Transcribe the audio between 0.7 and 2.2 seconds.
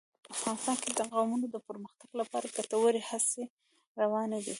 کې د قومونه د پرمختګ